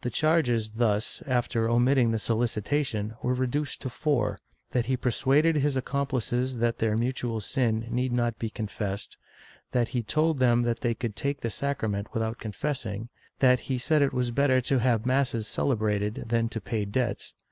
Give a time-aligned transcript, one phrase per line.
[0.00, 4.40] The charges thus, after omitting the solicitation, were reduced to four—
[4.72, 9.16] that he persuaded his accomplices that their mutual sin need not be confessed,
[9.70, 14.02] that he told them that they could take the sacrament without confessing, that he said
[14.02, 16.88] it was better to have masses celebrated than to pay debts, and that ^ Archive
[16.88, 17.38] hist, nacional, Inq.